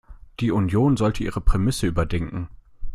Die 0.39 0.49
Union 0.49 0.97
sollte 0.97 1.23
ihre 1.23 1.41
Prämisse 1.41 1.85
überdenken. 1.85 2.49